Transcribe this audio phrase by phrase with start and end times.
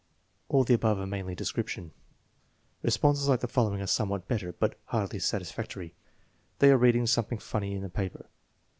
[0.49, 1.91] (All the above are mainly description.)
[2.81, 5.93] Responses like the following are somewhat better, but hardly satisfactory:
[6.57, 8.25] "They are reading something funny in the paper."